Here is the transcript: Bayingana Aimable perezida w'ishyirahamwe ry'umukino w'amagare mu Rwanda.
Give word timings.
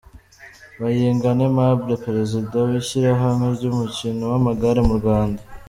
Bayingana 0.81 1.41
Aimable 1.47 1.93
perezida 2.05 2.55
w'ishyirahamwe 2.67 3.47
ry'umukino 3.57 4.23
w'amagare 4.31 4.79
mu 4.87 4.93
Rwanda. 5.01 5.41